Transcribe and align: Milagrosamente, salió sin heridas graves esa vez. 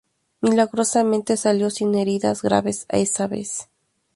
Milagrosamente, 0.41 1.37
salió 1.37 1.69
sin 1.69 1.93
heridas 1.93 2.41
graves 2.41 2.87
esa 2.89 3.27
vez. 3.27 3.69